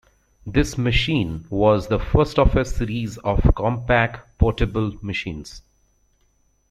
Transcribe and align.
This 0.47 0.79
machine 0.79 1.45
was 1.51 1.85
the 1.87 1.99
first 1.99 2.39
of 2.39 2.55
a 2.55 2.65
series 2.65 3.19
of 3.19 3.37
Compaq 3.55 4.21
Portable 4.39 4.93
machines. 5.03 5.61